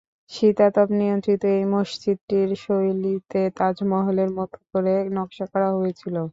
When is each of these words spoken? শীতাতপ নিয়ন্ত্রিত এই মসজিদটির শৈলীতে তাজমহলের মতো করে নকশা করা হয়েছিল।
শীতাতপ 0.31 0.87
নিয়ন্ত্রিত 0.99 1.41
এই 1.53 1.63
মসজিদটির 1.73 2.49
শৈলীতে 2.63 3.41
তাজমহলের 3.57 4.29
মতো 4.37 4.57
করে 4.69 4.93
নকশা 5.15 5.45
করা 5.51 5.69
হয়েছিল। 5.77 6.15